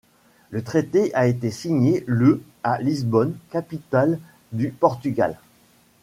[0.49, 4.17] Le Traité a été signé le à Lisbonne, capitale
[4.51, 5.37] du Portugal.